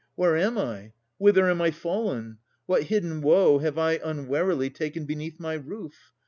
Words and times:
Where 0.15 0.35
am 0.35 0.57
I? 0.57 0.93
Whither 1.19 1.47
am 1.47 1.61
I 1.61 1.69
fallen? 1.69 2.39
What 2.65 2.85
hidden 2.85 3.21
woe 3.21 3.59
have 3.59 3.77
I 3.77 3.99
unwarily 4.03 4.71
Taken 4.71 5.05
beneath 5.05 5.39
my 5.39 5.53
roof? 5.53 6.13